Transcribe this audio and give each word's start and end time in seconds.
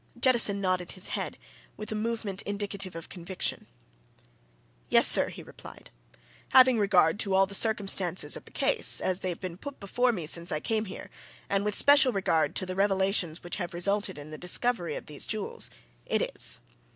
Jettison 0.19 0.59
nodded 0.59 0.93
his 0.93 1.09
head, 1.09 1.37
with 1.77 1.91
a 1.91 1.93
movement 1.93 2.41
indicative 2.41 2.95
of 2.95 3.07
conviction. 3.07 3.67
"Yes, 4.89 5.05
sir!" 5.05 5.29
he 5.29 5.43
replied. 5.43 5.91
"Having 6.49 6.79
regard 6.79 7.19
to 7.19 7.35
all 7.35 7.45
the 7.45 7.53
circumstances 7.53 8.35
of 8.35 8.45
the 8.45 8.51
case, 8.51 8.99
as 8.99 9.19
they've 9.19 9.39
been 9.39 9.57
put 9.57 9.79
before 9.79 10.11
me 10.11 10.25
since 10.25 10.51
I 10.51 10.59
came 10.59 10.85
here, 10.85 11.11
and 11.51 11.63
with 11.63 11.75
special 11.77 12.11
regard 12.11 12.55
to 12.55 12.65
the 12.65 12.75
revelations 12.75 13.43
which 13.43 13.57
have 13.57 13.75
resulted 13.75 14.17
in 14.17 14.31
the 14.31 14.39
discovery 14.39 14.95
of 14.95 15.05
these 15.05 15.27
jewels, 15.27 15.69
it 16.07 16.23
is! 16.35 16.61